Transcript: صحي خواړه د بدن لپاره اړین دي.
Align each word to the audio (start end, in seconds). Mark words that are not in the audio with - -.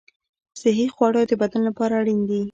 صحي 0.61 0.85
خواړه 0.95 1.21
د 1.27 1.31
بدن 1.41 1.61
لپاره 1.69 1.93
اړین 2.01 2.21
دي. 2.29 2.41